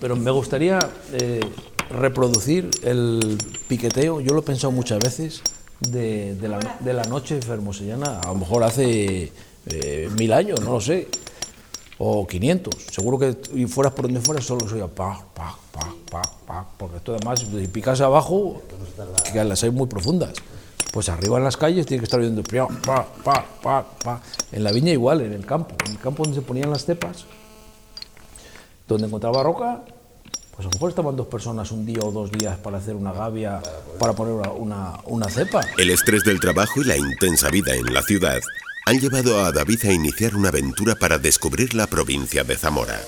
[0.00, 0.78] pero me gustaría
[1.12, 1.40] eh,
[1.90, 5.42] reproducir el piqueteo, yo lo he pensado muchas veces,
[5.80, 9.32] de, de la, de la noche fermosellana, a lo mejor hace
[9.66, 11.08] eh, mil años, no lo sé,
[11.98, 12.74] o 500.
[12.90, 16.98] Seguro que y fueras por donde fueras solo soy pa, pa, pa, pa, pa, porque
[16.98, 18.62] esto además, si picas abajo,
[19.32, 20.32] que las hay muy profundas.
[20.92, 24.22] Pues arriba en las calles tiene que estar oyendo pa, pa, pa, pa.
[24.52, 25.74] En la viña igual, en el campo.
[25.84, 27.26] En el campo donde se ponían las cepas,
[28.88, 29.82] donde encontraba roca,
[30.56, 33.12] pues a lo mejor estaban dos personas un día o dos días para hacer una
[33.12, 33.62] gavia,
[33.98, 35.60] para poner una, una, una cepa.
[35.76, 38.40] El estrés del trabajo y la intensa vida en la ciudad
[38.86, 42.98] han llevado a David a iniciar una aventura para descubrir la provincia de Zamora,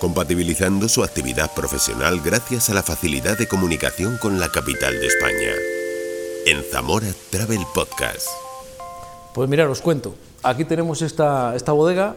[0.00, 5.52] compatibilizando su actividad profesional gracias a la facilidad de comunicación con la capital de España.
[6.46, 8.28] En Zamora Travel Podcast.
[9.34, 10.14] Pues mirad, os cuento.
[10.44, 12.14] Aquí tenemos esta, esta bodega,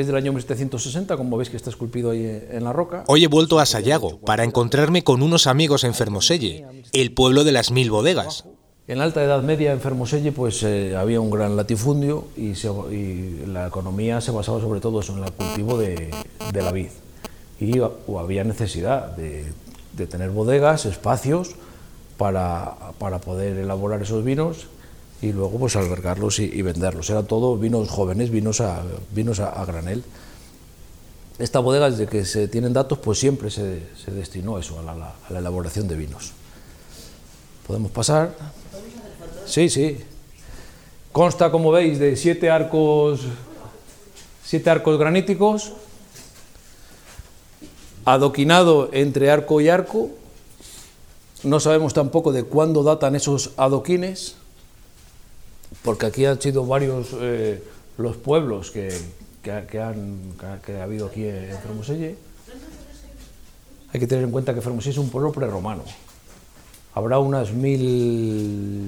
[0.00, 3.04] es del año 1760, como veis que está esculpido ahí en la roca.
[3.06, 7.52] Hoy he vuelto a Sayago para encontrarme con unos amigos en Fermoselle, el pueblo de
[7.52, 8.44] las mil bodegas.
[8.88, 12.68] En la alta Edad Media en Fermoselle pues eh, había un gran latifundio y, se-
[12.92, 16.10] y la economía se basaba sobre todo en el cultivo de,
[16.52, 16.88] de la vid.
[17.58, 19.46] Y o había necesidad de,
[19.96, 21.56] de tener bodegas, espacios
[22.16, 24.66] para, para poder elaborar esos vinos
[25.26, 27.10] y luego pues albergarlos y, venderlos.
[27.10, 28.82] Era todo vinos jóvenes, vinos a,
[29.12, 30.04] vinos a, granel.
[31.38, 34.82] Esta bodega, desde que se tienen datos, pues siempre se, se destinó a eso, a
[34.82, 34.92] la-
[35.28, 36.32] a la elaboración de vinos.
[37.66, 38.34] Podemos pasar.
[39.44, 39.98] Sí, sí.
[41.12, 43.20] Consta, como veis, de siete arcos,
[44.44, 45.72] siete arcos graníticos,
[48.04, 50.10] adoquinado entre arco y arco.
[51.42, 54.36] No sabemos tampoco de cuándo datan esos adoquines,
[55.82, 57.62] porque aquí han sido varios eh,
[57.98, 58.88] los pueblos que,
[59.42, 59.64] que, han,
[60.38, 62.16] que ha- que ha habido aquí en Fermoselle.
[63.92, 65.82] Hay que tener en cuenta que Fermoselle es un pueblo prerromano.
[66.94, 67.80] Habrá unas mil,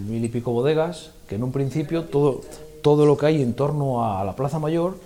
[0.08, 2.40] mil y pico bodegas, que en un principio todo,
[2.83, 4.96] todo lo que hay en torno a la Plaza Mayor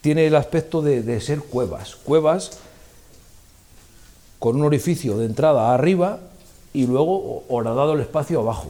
[0.00, 1.96] tiene el aspecto de, de ser cuevas.
[1.96, 2.58] Cuevas
[4.38, 6.20] con un orificio de entrada arriba
[6.72, 8.68] y luego horadado el espacio abajo.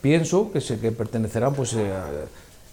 [0.00, 1.92] Pienso que, se, que pertenecerán pues, eh,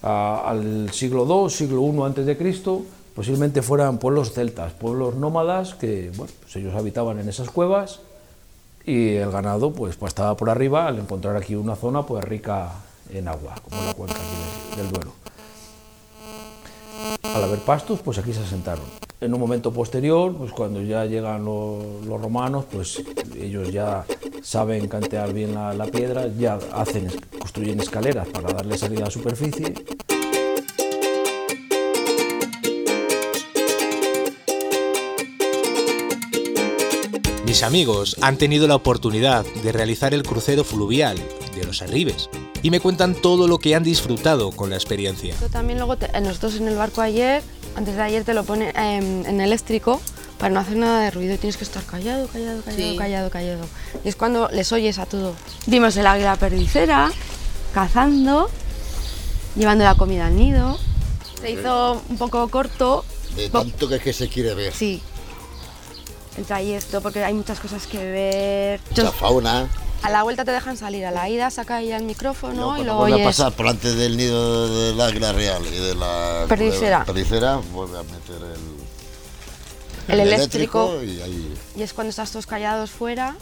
[0.03, 2.83] a- al siglo II, siglo I antes de Cristo,
[3.15, 7.99] posiblemente fueran pueblos celtas, pueblos nómadas que bueno, pues ellos habitaban en esas cuevas
[8.85, 12.71] y el ganado pues estaba por arriba al encontrar aquí una zona pues rica
[13.11, 15.11] en agua, como la cuenca aquí del, Duero.
[17.23, 18.85] Al haber pastos, pues aquí se asentaron.
[19.19, 23.01] En un momento posterior, pues cuando ya llegan lo- los romanos, pues
[23.35, 24.05] ellos ya
[24.47, 29.11] saben cantear bien la, la piedra, ya hacen, construyen escaleras para darle salida a la
[29.11, 29.73] superficie
[37.45, 41.17] Mis amigos han tenido la oportunidad de realizar el crucero fluvial
[41.55, 42.29] de los Arribes
[42.61, 45.33] y me cuentan todo lo que han disfrutado con la experiencia.
[45.51, 47.41] También luego te- nosotros en el barco ayer,
[47.75, 50.01] antes de ayer te lo pone em, en eléctrico
[50.37, 52.95] para no hacer nada de ruido tienes que estar callado, callado, callado, Sí.
[52.97, 53.65] callado, callado.
[54.03, 55.33] Y es cuando les oyes a todo.
[55.65, 57.11] Vimos el águila perdicera,
[57.73, 58.49] cazando,
[59.55, 60.77] llevando la comida al nido.
[61.41, 63.05] Se hizo un poco corto,
[63.35, 64.73] De tanto que es que se quiere ver.
[64.73, 65.01] sí,
[66.37, 68.79] el trayecto, porque hay muchas cosas que ver.
[68.95, 69.67] La fauna.
[70.03, 72.99] A la vuelta te dejan salir, a la ida saca ella el micrófono y luego
[72.99, 73.27] vuelve a oyes.
[73.37, 77.03] pasar por delante del nido del águila real y de la Perdicera.
[77.03, 78.86] perdicera, vuelve a meter el,
[80.07, 81.01] El eléctrico.
[81.03, 83.35] y ahí y es cuando estás todos callados fuera.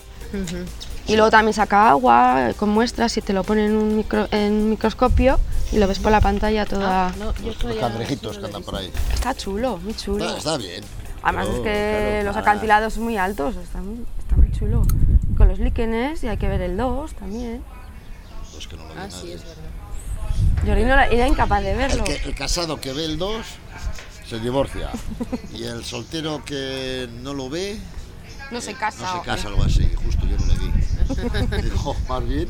[1.07, 4.53] Y luego también saca agua con muestras y te lo pone en un, micro- en
[4.53, 5.39] un microscopio
[5.71, 7.13] y lo ves por la pantalla toda.
[7.43, 8.91] los cangrejitos que andan por ahí.
[9.13, 10.25] Está chulo, muy chulo.
[10.25, 10.83] Está, está bien.
[11.21, 14.81] Además es que los acantilados son muy altos, está muy, está muy chulo.
[15.37, 17.63] Con los líquenes y hay que ver el 2 también.
[18.53, 19.63] Pues que no lo Ah, sí, es verdad.
[20.65, 22.03] Jordi no era, era incapaz de El, verlo.
[22.03, 23.45] que- el casado que ve el 2
[24.27, 24.89] se divorcia.
[25.53, 27.77] y el soltero que no lo ve
[28.51, 29.03] No se casa.
[29.05, 29.89] no ¿o se casa, algo así.
[29.95, 31.61] Justo yo no le vi.
[31.69, 32.47] Dijo, más bien.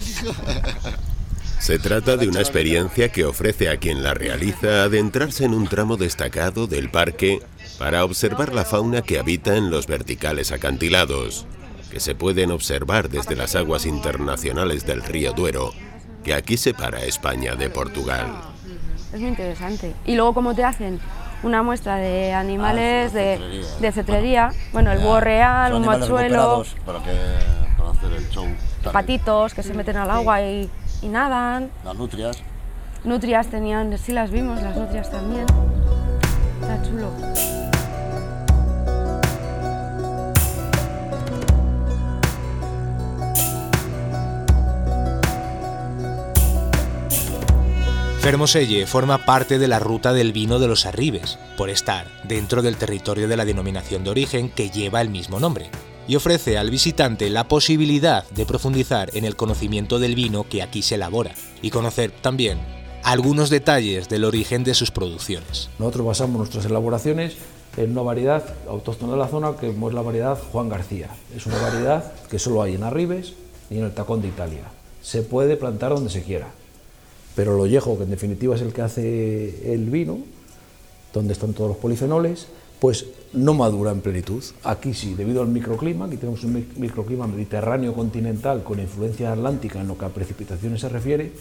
[1.59, 5.97] Se trata de una experiencia que ofrece a quien la realiza adentrarse en un tramo
[5.97, 7.39] destacado del parque
[7.79, 11.45] para observar la fauna que habita en los verticales acantilados,
[11.91, 15.73] que se pueden observar desde las aguas internacionales del río Duero,
[16.23, 18.27] que aquí separa España de Portugal.
[19.13, 19.94] Es muy interesante.
[20.05, 21.00] Y luego como te hacen
[21.45, 23.68] una muestra de animales Ah, de, cetrería.
[23.80, 27.12] de cetrería, bueno, el búho real, un mochuelo, Para, que,
[27.77, 28.44] para hacer el show.
[28.83, 28.92] también.
[28.94, 30.69] patitos que se meten al agua y,
[31.01, 31.69] y nadan.
[31.83, 32.38] Las nutrias.
[33.03, 35.45] Nutrias tenían, sí las vimos, las nutrias también.
[36.62, 37.12] Está chulo.
[48.25, 52.75] Fermoselle forma parte de la ruta del vino de los Arribes, por estar dentro del
[52.75, 55.69] territorio de la denominación de origen que lleva el mismo nombre,
[56.07, 60.81] y ofrece al visitante la posibilidad de profundizar en el conocimiento del vino que aquí
[60.81, 62.57] se elabora y conocer también
[63.04, 65.69] algunos detalles del origen de sus producciones.
[65.77, 67.36] Nosotros basamos nuestras elaboraciones
[67.77, 71.10] en una variedad autóctona de la zona que es la variedad Juan García.
[71.38, 73.33] Es una variedad que solo hay en Arribes
[73.69, 74.63] y en el Tacón de Italia.
[75.04, 76.48] Se puede plantar donde se quiera,
[77.35, 80.19] pero lo viejo, que en definitiva es el que hace el vino,
[81.13, 82.47] donde están todos los polifenoles,
[82.79, 84.43] pues no madura en plenitud.
[84.63, 89.87] Aquí sí, debido al microclima, aquí tenemos un microclima mediterráneo continental con influencia atlántica en
[89.87, 91.31] lo que a precipitaciones se refiere,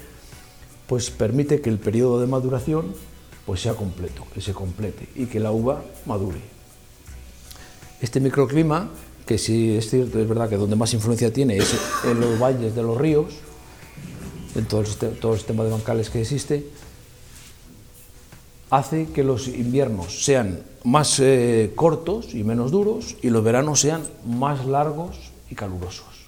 [0.87, 2.95] pues permite que el periodo de maduración
[3.47, 6.41] pues sea completo, que se complete y que la uva madure.
[8.01, 8.91] Este microclima,
[9.27, 11.75] que sí es cierto, es verdad que donde más influencia tiene es
[12.05, 13.35] en los valles de los ríos,
[14.55, 16.67] en todo el, todo el sistema de bancales que existe,
[18.71, 24.03] hace que los inviernos sean más eh, cortos y menos duros y los veranos sean
[24.27, 25.17] más largos
[25.51, 26.27] y calurosos.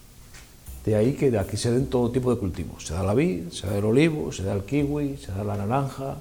[0.84, 2.86] De ahí que de aquí se den todo tipo de cultivos.
[2.86, 5.56] Se da la vid, se da el olivo, se da el kiwi, se da la
[5.56, 6.16] naranja,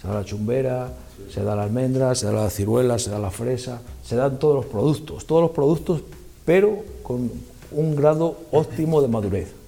[0.00, 0.92] se da la chumbera,
[1.32, 4.56] se da la almendra, se da la ciruela, se da la fresa, se dan todos
[4.56, 6.02] los productos, todos los productos,
[6.44, 7.30] pero con
[7.70, 9.63] un grado óptimo de madurez.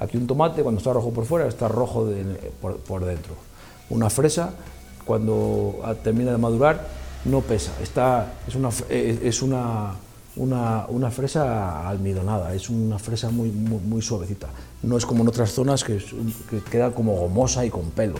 [0.00, 2.08] Aquí un tomate cuando está rojo por fuera está rojo
[2.60, 3.34] por, dentro.
[3.90, 4.50] Una fresa
[5.04, 6.86] cuando termina de madurar
[7.24, 9.94] no pesa, está, es, una, es una,
[10.36, 14.48] una, una, fresa almidonada, es una fresa muy, muy, suavecita.
[14.82, 15.98] No es como en otras zonas que,
[16.48, 18.16] que, queda como gomosa y con pelo.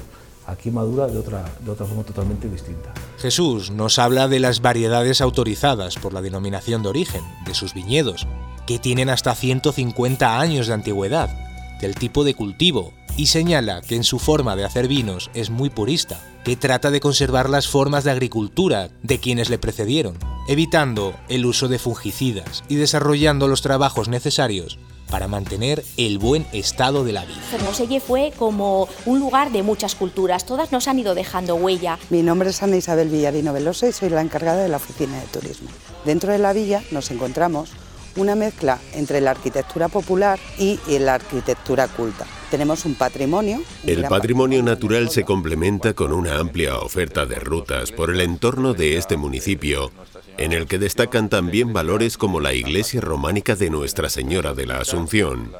[0.46, 2.92] Aquí madura de otra, de otra forma totalmente distinta.
[3.18, 8.26] Jesús nos habla de las variedades autorizadas por la denominación de origen, de sus viñedos,
[8.66, 11.47] que tienen hasta 150 años de antigüedad,
[11.80, 15.70] del tipo de cultivo, y señala que en su forma de hacer vinos es muy
[15.70, 21.44] purista, que trata de conservar las formas de agricultura de quienes le precedieron, evitando el
[21.44, 24.78] uso de fungicidas y desarrollando los trabajos necesarios
[25.10, 27.40] para mantener el buen estado de la vida.
[27.50, 31.98] Fermoselle fue como un lugar de muchas culturas, todas nos han ido dejando huella.
[32.10, 35.26] Mi nombre es Ana Isabel Villarino Velosa y soy la encargada de la oficina de
[35.26, 35.68] turismo.
[36.04, 37.70] Dentro de la villa nos encontramos
[38.16, 42.26] una mezcla entre la arquitectura popular y la arquitectura culta.
[42.50, 43.60] Tenemos un patrimonio.
[43.84, 48.96] el patrimonio natural se complementa con una amplia oferta de rutas por el entorno de
[48.96, 49.92] este municipio,
[50.38, 54.78] en el que destacan también valores como la iglesia románica de Nuestra Señora de la
[54.78, 55.52] Asunción,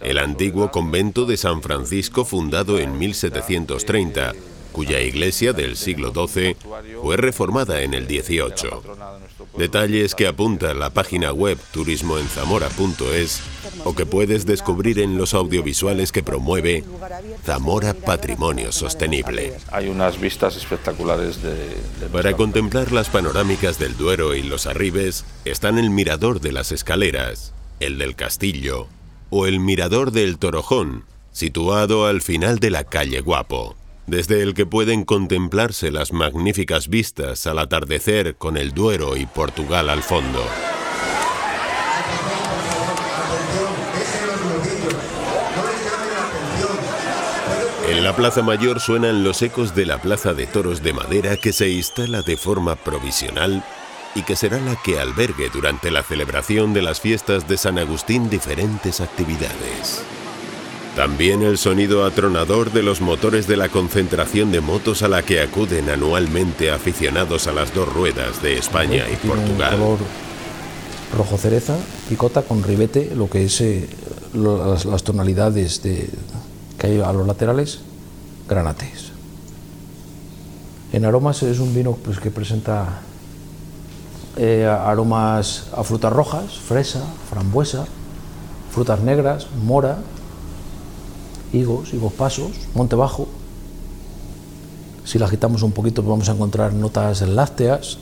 [0.00, 4.32] el antiguo convento de San Francisco fundado en 1730,
[4.70, 6.56] cuya iglesia del siglo XII
[7.02, 8.70] fue reformada en el XVIII.
[9.56, 13.42] Detalles que apunta la página web turismoenzamora.es
[13.84, 16.84] o que puedes descubrir en los audiovisuales que promueve
[17.44, 19.52] Zamora Patrimonio Sostenible.
[19.72, 21.54] Hay unas vistas espectaculares de...
[22.12, 27.52] Para contemplar las panorámicas del Duero y los Arribes están el Mirador de las Escaleras,
[27.80, 28.86] el del Castillo
[29.30, 33.76] o el Mirador del Torojón, situado al final de la calle Guapo
[34.06, 39.88] desde el que pueden contemplarse las magníficas vistas al atardecer con el Duero y Portugal
[39.88, 40.44] al fondo.
[47.88, 51.52] En la Plaza Mayor suenan los ecos de la Plaza de Toros de Madera que
[51.52, 53.64] se instala de forma provisional
[54.14, 58.30] y que será la que albergue durante la celebración de las fiestas de San Agustín
[58.30, 60.04] diferentes actividades.
[61.00, 65.40] También el sonido atronador de los motores de la concentración de motos a la que
[65.40, 69.78] acuden anualmente aficionados a las dos ruedas de España y Portugal.
[69.78, 69.98] color
[71.16, 71.74] rojo cereza,
[72.10, 73.88] picota con ribete, lo que es eh,
[74.34, 76.10] las, tonalidades de,
[76.76, 77.80] que hay a los laterales,
[78.46, 79.12] granates.
[80.92, 83.00] En aromas es un vino pues, que presenta
[84.36, 87.86] eh, aromas a frutas rojas, fresa, frambuesa,
[88.70, 89.96] frutas negras, mora,
[91.52, 93.28] higos, higos pasos, monte bajo.
[95.04, 97.98] Si la agitamos un poquito pues vamos a encontrar notas lácteas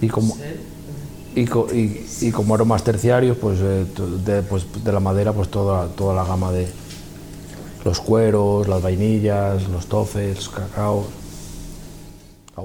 [0.00, 0.36] y como,
[1.34, 3.84] y, como aromas terciarios pues, eh,
[4.24, 6.68] de, pues, de, la madera pues toda, toda la gama de
[7.84, 11.06] los cueros, las vainillas, los tofes, cacao.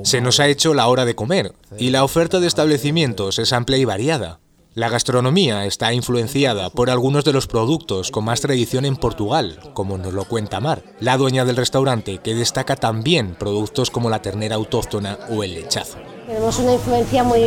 [0.03, 3.77] Se nos ha hecho la hora de comer y la oferta de establecimientos es amplia
[3.77, 4.39] y variada.
[4.75, 9.97] La gastronomía está influenciada por algunos de los productos con más tradición en Portugal, como
[9.97, 14.57] nos lo cuenta Mar, la dueña del restaurante, que destaca también productos como la ternera
[14.57, 15.97] autóctona o el lechazo.
[16.27, 17.39] Tenemos una influencia muy,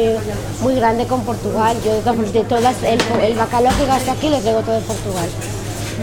[0.63, 1.77] muy grande con Portugal.
[1.85, 5.29] Yo de todas, el, bacalao que gasto aquí lo traigo todo de Portugal.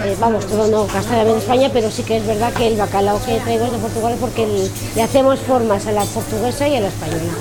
[0.05, 3.19] Eh, vamos, todo no castellano en España, pero sí que es verdad que el bacalao
[3.25, 6.89] que traigo es de Portugal porque le hacemos formas a la portuguesa y a la
[6.89, 7.33] española.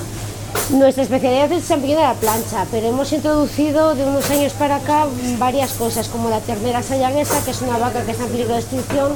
[0.71, 4.77] Nuestra especialidad es el champiñón de la plancha, pero hemos introducido de unos años para
[4.77, 5.07] acá
[5.39, 8.61] varias cosas, como la ternera sayaguesa, que es una vaca que está en peligro de
[8.61, 9.13] extinción,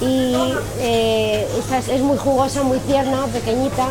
[0.00, 0.34] y
[0.78, 1.48] eh,
[1.90, 3.88] es muy jugosa, muy tierna, pequeñita,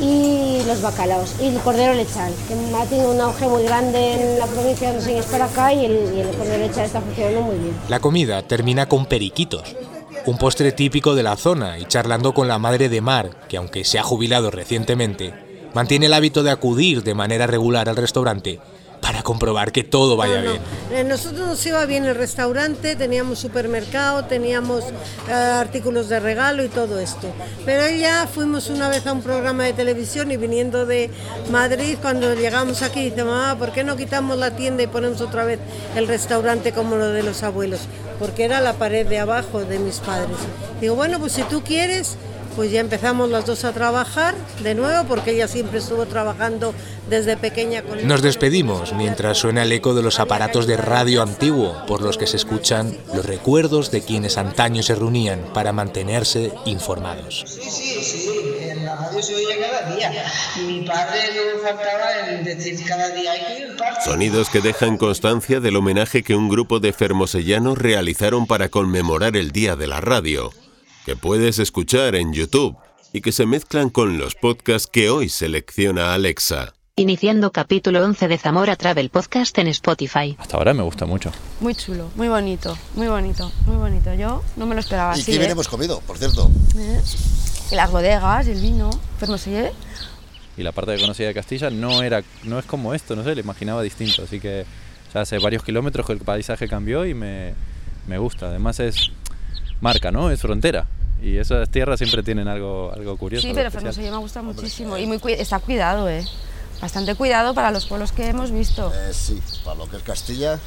[0.00, 4.38] y los bacalaos, y el cordero lechal, que ha tenido un auge muy grande en
[4.38, 7.56] la provincia de unos años para acá y y el cordero lechal está funcionando muy
[7.56, 7.74] bien.
[7.88, 9.74] La comida termina con periquitos,
[10.26, 13.84] un postre típico de la zona, y charlando con la madre de Mar, que aunque
[13.84, 18.60] se ha jubilado recientemente, mantiene el hábito de acudir de manera regular al restaurante
[19.00, 20.50] para comprobar que todo vaya No, no.
[20.52, 20.62] bien.
[20.92, 24.84] Eh, Nosotros nos iba bien el restaurante, teníamos supermercado, teníamos
[25.28, 27.26] eh, artículos de regalo y todo esto.
[27.64, 31.10] Pero ya fuimos una vez a un programa de televisión y viniendo de
[31.50, 35.44] Madrid, cuando llegamos aquí, dice, mamá, ¿por qué no quitamos la tienda y ponemos otra
[35.44, 35.58] vez
[35.96, 37.80] el restaurante como lo de los abuelos?
[38.20, 40.36] Porque era la pared de abajo de mis padres.
[40.80, 42.16] Digo, bueno, pues si tú quieres,
[42.54, 46.74] pues ya empezamos las dos a trabajar de nuevo, porque ella siempre estuvo trabajando
[47.08, 51.84] desde pequeña con Nos despedimos mientras suena el eco de los aparatos de radio antiguo
[51.86, 57.44] por los que se escuchan los recuerdos de quienes antaño se reunían para mantenerse informados.
[57.46, 58.30] Sí, sí, sí,
[58.60, 60.24] en la radio se oía cada día.
[60.56, 63.32] Y mi padre no faltaba en decir cada día,
[63.78, 64.00] parque.
[64.04, 69.52] Sonidos que dejan constancia del homenaje que un grupo de fermosellanos realizaron para conmemorar el
[69.52, 70.52] Día de la Radio,
[71.04, 72.76] que puedes escuchar en YouTube
[73.12, 76.74] y que se mezclan con los podcasts que hoy selecciona Alexa.
[76.96, 80.36] Iniciando capítulo 11 de Zamora Travel Podcast en Spotify.
[80.38, 81.32] Hasta ahora me gusta mucho.
[81.60, 84.12] Muy chulo, muy bonito, muy bonito, muy bonito.
[84.14, 85.32] Yo no me lo esperaba ¿Y así.
[85.32, 85.52] qué bien ¿eh?
[85.52, 86.50] hemos comido, por cierto?
[86.76, 87.00] Eh,
[87.70, 89.72] Y las bodegas, el vino, Fermoselle.
[90.56, 93.34] Y la parte que conocía de Castilla no era, no es como esto, no sé,
[93.34, 94.22] lo imaginaba distinto.
[94.22, 94.66] Así que
[95.14, 97.54] ya hace varios kilómetros que el paisaje cambió y me,
[98.06, 98.48] me gusta.
[98.48, 99.10] Además es
[99.82, 100.30] marca, ¿no?
[100.30, 100.86] Es frontera.
[101.22, 103.46] Y esas tierras siempre tienen algo, algo curioso.
[103.46, 103.70] Sí, pero.
[103.70, 106.24] Fermoselle me gusta muchísimo y muy cui- está cuidado, ¿eh?
[106.80, 108.90] Bastante cuidado para los pueblos que hemos visto.
[108.92, 110.58] Eh, sí, para lo que es Castilla,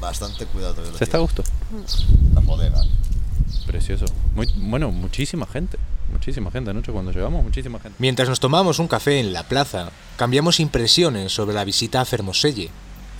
[0.00, 0.76] bastante cuidado.
[0.96, 1.42] ¿Se está a gusto?
[2.34, 2.82] La bodega.
[3.66, 4.04] Precioso.
[4.34, 5.78] Muy, bueno, muchísima gente.
[6.12, 7.96] Muchísima gente anoche cuando llegamos, muchísima gente.
[7.98, 12.70] Mientras nos tomamos un café en la plaza, cambiamos impresiones sobre la visita a Fermoselle,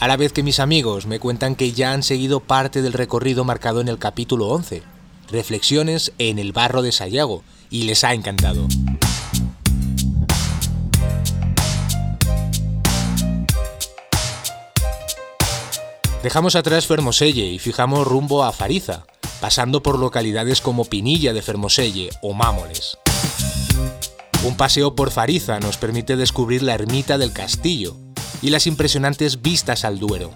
[0.00, 3.44] a la vez que mis amigos me cuentan que ya han seguido parte del recorrido
[3.44, 4.82] marcado en el capítulo 11,
[5.30, 8.66] Reflexiones en el barro de Sayago, y les ha encantado.
[16.22, 19.06] Dejamos atrás Fermoselle y fijamos rumbo a Fariza,
[19.40, 22.98] pasando por localidades como Pinilla de Fermoselle o Mámoles.
[24.44, 27.96] Un paseo por Fariza nos permite descubrir la ermita del castillo
[28.40, 30.32] y las impresionantes vistas al Duero.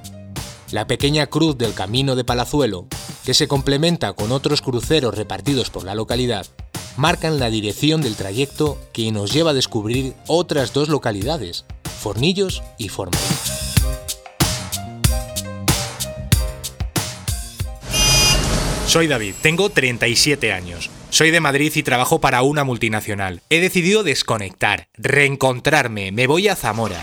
[0.71, 2.87] La pequeña cruz del camino de Palazuelo,
[3.25, 6.47] que se complementa con otros cruceros repartidos por la localidad,
[6.97, 11.65] marcan la dirección del trayecto que nos lleva a descubrir otras dos localidades,
[12.01, 13.23] Fornillos y Formelí.
[18.87, 20.91] Soy David, tengo 37 años.
[21.09, 23.41] Soy de Madrid y trabajo para una multinacional.
[23.49, 27.03] He decidido desconectar, reencontrarme, me voy a Zamora.